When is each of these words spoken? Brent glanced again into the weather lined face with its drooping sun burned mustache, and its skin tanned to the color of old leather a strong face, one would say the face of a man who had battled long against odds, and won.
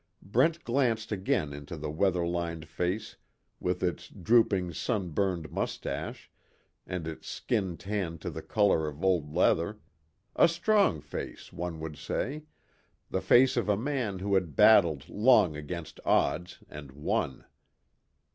Brent 0.23 0.63
glanced 0.63 1.11
again 1.11 1.53
into 1.53 1.77
the 1.77 1.91
weather 1.91 2.25
lined 2.25 2.67
face 2.67 3.17
with 3.59 3.83
its 3.83 4.07
drooping 4.07 4.73
sun 4.73 5.11
burned 5.11 5.51
mustache, 5.51 6.31
and 6.87 7.07
its 7.07 7.27
skin 7.27 7.77
tanned 7.77 8.19
to 8.21 8.31
the 8.31 8.41
color 8.41 8.87
of 8.87 9.03
old 9.05 9.31
leather 9.31 9.77
a 10.35 10.47
strong 10.47 11.01
face, 11.01 11.53
one 11.53 11.79
would 11.79 11.97
say 11.99 12.45
the 13.11 13.21
face 13.21 13.55
of 13.55 13.69
a 13.69 13.77
man 13.77 14.17
who 14.17 14.33
had 14.33 14.55
battled 14.55 15.07
long 15.07 15.55
against 15.55 15.99
odds, 16.03 16.63
and 16.67 16.93
won. 16.93 17.45